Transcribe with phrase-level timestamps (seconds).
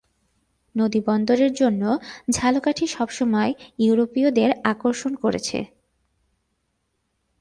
[0.75, 1.83] নদী বন্দরের জন্য
[2.31, 3.51] ঝালকাঠি সবসময়
[3.79, 5.59] ইউরোপীয়দের আকর্ষণ করেছে।